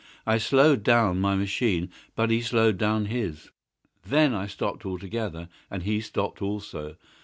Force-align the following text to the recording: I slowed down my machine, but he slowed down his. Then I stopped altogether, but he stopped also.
I 0.25 0.39
slowed 0.39 0.81
down 0.81 1.19
my 1.21 1.35
machine, 1.35 1.91
but 2.15 2.31
he 2.31 2.41
slowed 2.41 2.79
down 2.79 3.05
his. 3.05 3.51
Then 4.03 4.33
I 4.33 4.47
stopped 4.47 4.83
altogether, 4.83 5.47
but 5.69 5.83
he 5.83 6.01
stopped 6.01 6.41
also. 6.41 6.95